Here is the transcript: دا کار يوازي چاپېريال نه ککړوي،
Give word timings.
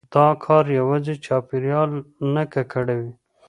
دا 0.13 0.25
کار 0.45 0.63
يوازي 0.79 1.15
چاپېريال 1.25 1.91
نه 2.33 2.43
ککړوي، 2.53 3.11